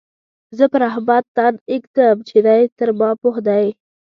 [0.57, 3.65] زه پر احمد تن اېږدم چې دی تر ما پوه دی.